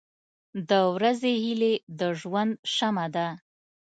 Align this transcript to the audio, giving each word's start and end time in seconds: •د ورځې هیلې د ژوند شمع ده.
•د 0.69 0.71
ورځې 0.95 1.33
هیلې 1.43 1.73
د 1.99 2.01
ژوند 2.19 2.53
شمع 2.75 3.07
ده. 3.15 3.27